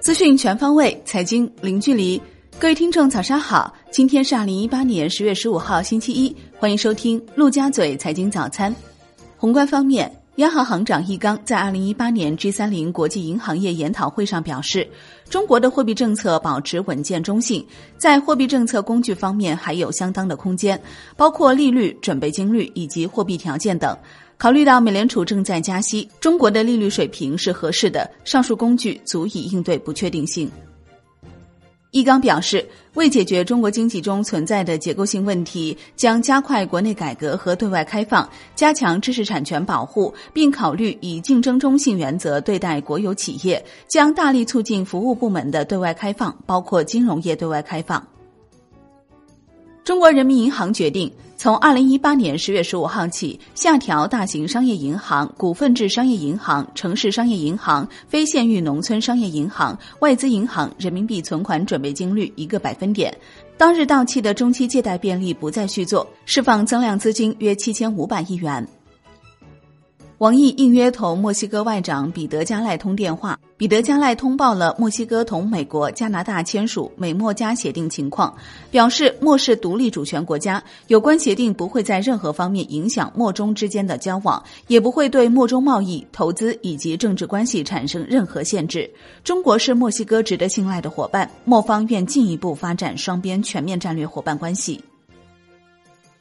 [0.00, 2.20] 资讯全方位，财经零距离。
[2.58, 3.74] 各位听众，早上好！
[3.90, 8.74] 今天是二零一八年十月十五号，星期一，欢迎收听陆家嘴财经早餐。
[9.36, 14.88] 宏观方面，央行行长易纲在二零一八年 G 三零国际银行业研讨会上表示，
[15.28, 17.66] 中国的货币政策保持稳健中性，
[17.98, 20.80] 在货币政策工具方面还有相当的空间，
[21.16, 23.96] 包括利率、准备金率以及货币条件等。
[24.36, 30.50] 考虑到美联储正在加息，中国的利率水平是合适的，上述工具足以应对不确定性。
[31.92, 48.04] 易纲表示，为解决中国经济中存在的结构性问题，将加快国内改革和对外开放，加强知识产权保护，并考虑以竞争中性原则对待国有企业，将大力促进服务部门的对外开放，包括金融业对外开放。
[49.84, 51.12] 中国人民银行决定，
[51.44, 63.14] 从二零一八年十月十五号起，下调大型商业银行、股份制商业银行、城市商业银行、非县域农村商业银行、外资银行人民币存款准备金率一个百分点。
[63.58, 68.66] 当日到期的中期借贷便利不再续作，释放增量资金约七千五百亿元。
[70.18, 78.32] 王毅应约同墨西哥外长彼得加赖通电话，彼得加赖通报了墨西哥同美国、加拿大签署美墨加协定情况，
[78.70, 88.88] 表示墨是独立主权国家，有关协定不会在任何方面影响墨中之间的交往，也不会对墨中贸易、投资以及政治关系产生任何限制。
[89.24, 94.80] 中国是墨西哥值得信赖的伙伴，墨方愿进一步发展双边全面战略伙伴关系。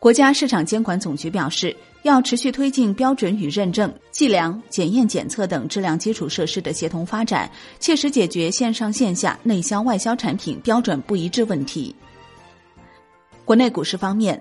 [0.04, 1.74] 国家市场监管总局表示。
[2.02, 11.96] 要持续推进标准与认证、计量、检验、检测等质量基础设施的协同发展，切实解决线上线下、内销外销产品标准不一致问题。
[13.46, 14.38] 国内股市方面，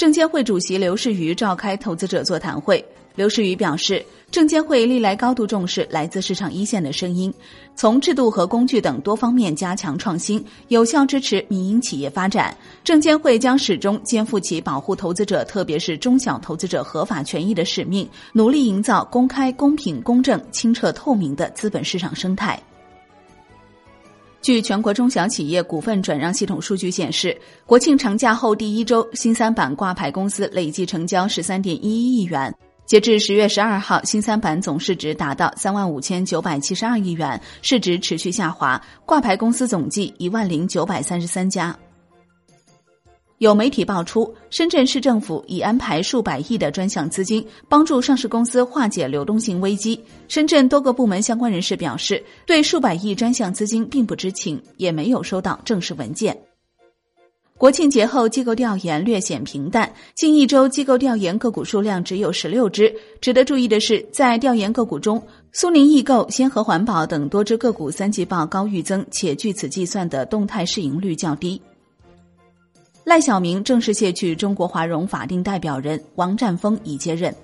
[0.00, 2.82] 证监会主席刘士余召开投资者座谈会。
[3.16, 7.30] 刘士余表示，证监会历来高度重视来自市场一线的声音，
[7.74, 12.56] 从制度和工具等多方面加强创新，有效支持民营企业发展。
[12.82, 22.58] 证监会将始终肩负起保护投资者，特别是中小投资者合法权益的使命，努力营造公开、公平、公正、清澈透明的资本市场生态。
[24.42, 32.52] 据全国中小企业股份转让系统数据显示，国庆长假后第一周，新三板挂牌公司累计成交十三点一一亿元。
[32.86, 41.76] 截至十月十二号，新三板总市值达到三万五千九百七十二亿元，市值持续下滑，挂牌公司总计一万零九百三十三家。
[43.40, 49.98] 有媒体爆出，深圳市政府已安排数百亿的专项资金，帮助上市公司化解流动性危机。
[50.28, 56.38] 深圳多个部门相关人士表示，对数百亿专项资金并不知情，也没有收到正式文件。
[57.56, 59.90] 国庆节后，机构调研略显平淡。
[60.14, 62.94] 近一周，机构调研个股数量只有十六只。
[63.22, 71.58] 值得注意的是，在调研个股中，苏宁易购、先河环保等多只个股三季报高预增，且据此计算的动态市盈率较低。
[73.04, 77.34] 赖小明正式卸去中国华融法定代表人，王占峰已接任。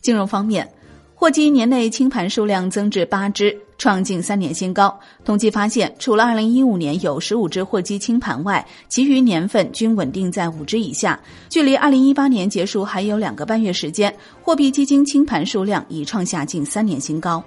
[0.00, 0.68] 金融方面。
[1.16, 4.94] 货基年内清盘数量增至八只，创近三年新高。
[5.24, 11.18] 统计发现，除了二零一五年有十五只货基清盘外，其余年份均稳定在五只以下。
[11.48, 17.42] 距离二零一八年结束还有两个半月时间，货币基金清盘数量已创下近三年新高。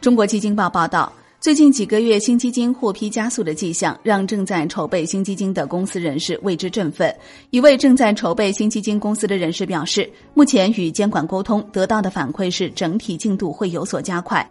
[0.00, 1.10] 中国基金报报道。
[1.40, 7.14] 最近几个月，新基金获批加速的迹象，让正在筹备新基金的公司人士为之振奋。
[7.50, 14.50] 一位正在筹备新基金公司的人士表示，目前与监管沟通，得到的反馈是整体进度会有所加快。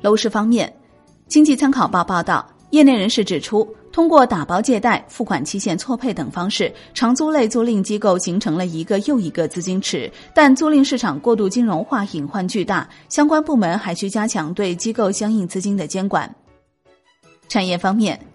[0.00, 0.74] 楼市方面，
[1.28, 2.48] 经济参考报报道。
[2.70, 16.32] 业内人士指出，通过打包借贷、付款期限错配等方式，长租类租赁机构形成了一个又一个资金池，但租赁市场过度金融化隐患巨大，相关部门还需加强对机构相应资金的监管。
[17.48, 18.29] 产业方面。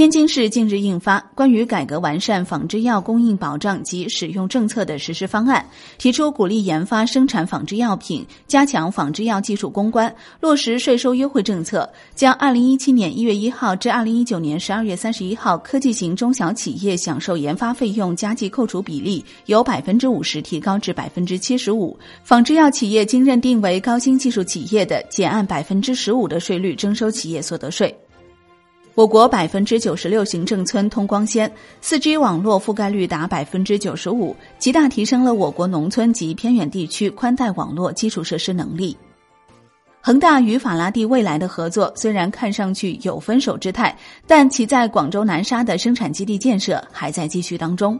[0.00, 5.62] 天津市近日印发《关于改革完善仿制药供应保障及使用政策的实施方案》，
[5.98, 10.10] 提出鼓励研发生产仿制药品，加强仿制药技术攻关，
[10.40, 21.94] 落实税收优惠政策，将二零一七年一月一号至二零一九年十二月三十一号科技型中小企业享受研发费用加计扣除比例由百分之五十提高至百分之七十五，
[22.24, 27.94] 仿制药企业经认定为高新技术企业的，减按百分之十五的税率征收企业所得税。
[28.96, 31.50] 我国百分之九十六行政村通光纤，
[31.80, 38.96] 四 G 网络覆盖率达百分之九十五，极大提升了我国农村及偏远地区宽带网络基础设施能力。
[40.00, 43.96] 恒大与法拉第未来的合作虽然看上去有分手之态，
[44.26, 47.98] 但其在广州南沙的生产基地建设还在继续当中。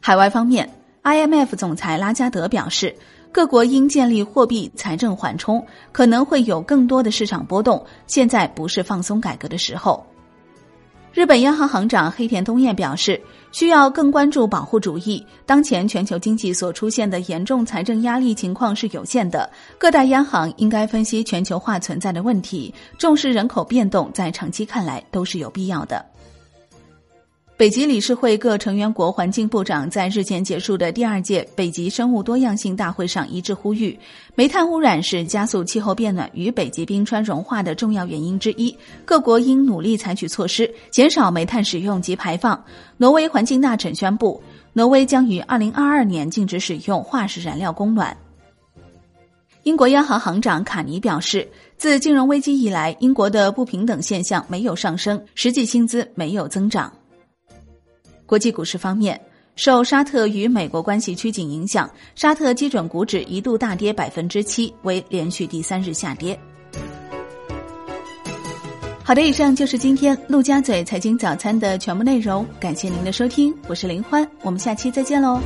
[0.00, 0.68] 海外方面。
[1.04, 2.96] IMF 总裁拉加德表示，
[3.34, 5.60] 各国应建立货币财政缓冲，
[5.90, 10.06] 可能会有更多的市场波动，现在不是放松改革的时候。
[11.12, 13.20] 日本央行行长黑田东彦表示，
[13.50, 15.24] 需要更关注保护主义。
[15.44, 26.04] 当前全球经济所出现的严重财政压力情况是有限的，各大央行应该分析全球化存在的问题，重视人口变动，在长期看来都是有必要的。
[27.56, 33.96] 北极理事会各成员国环境部长在日前结束的第二届北极生物多样性大会上一致呼吁，
[34.34, 38.76] 煤炭污染是加速气候变暖与北极冰川融化的重要原因之一。
[39.04, 42.60] 各国应努力采取措施，减少煤炭使用及排放。
[42.96, 44.42] 挪威环境大臣宣布，
[44.72, 48.16] 挪威将于二零二二年禁止使用化石燃料供暖。
[49.62, 56.92] 英国央行行长卡尼表示，自金融危机以来，英国的不平等现象没有上升，实际薪资没有增长。
[58.26, 59.20] 国际股市方面，
[59.56, 66.38] 受沙特与美国关系趋紧影响，沙特基准股指一度大跌百分之七，为连续第三日下跌。
[69.04, 75.38] 好的，以上就是今天陆家嘴财经早餐的全部内容，感谢您的收听，我是林欢，我们下期再见喽。